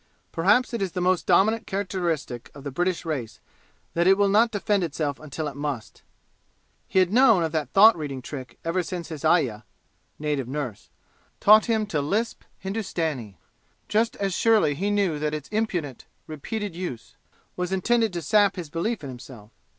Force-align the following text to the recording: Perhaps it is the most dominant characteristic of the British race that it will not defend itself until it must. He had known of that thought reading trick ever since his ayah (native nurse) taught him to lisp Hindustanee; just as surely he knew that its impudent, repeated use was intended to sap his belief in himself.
Perhaps 0.31 0.73
it 0.73 0.81
is 0.81 0.93
the 0.93 0.99
most 0.99 1.27
dominant 1.27 1.67
characteristic 1.67 2.49
of 2.55 2.63
the 2.63 2.71
British 2.71 3.05
race 3.05 3.39
that 3.93 4.07
it 4.07 4.17
will 4.17 4.29
not 4.29 4.49
defend 4.49 4.83
itself 4.83 5.19
until 5.19 5.47
it 5.47 5.55
must. 5.55 6.01
He 6.87 6.97
had 6.97 7.13
known 7.13 7.43
of 7.43 7.51
that 7.51 7.69
thought 7.69 7.95
reading 7.95 8.19
trick 8.23 8.57
ever 8.65 8.81
since 8.81 9.09
his 9.09 9.23
ayah 9.23 9.61
(native 10.17 10.47
nurse) 10.47 10.89
taught 11.39 11.65
him 11.67 11.85
to 11.85 12.01
lisp 12.01 12.41
Hindustanee; 12.63 13.37
just 13.87 14.15
as 14.15 14.33
surely 14.33 14.73
he 14.73 14.89
knew 14.89 15.19
that 15.19 15.35
its 15.35 15.49
impudent, 15.49 16.05
repeated 16.25 16.75
use 16.75 17.15
was 17.55 17.71
intended 17.71 18.11
to 18.13 18.23
sap 18.23 18.55
his 18.55 18.71
belief 18.71 19.03
in 19.03 19.09
himself. 19.11 19.51